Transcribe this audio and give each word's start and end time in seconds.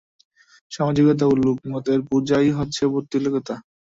সামাজিকতা 0.71 1.23
ও 1.27 1.43
লোকমতের 1.43 1.99
পূজাই 2.09 2.49
হচ্ছে 2.57 2.83
পৌত্তলিকতা। 2.93 3.55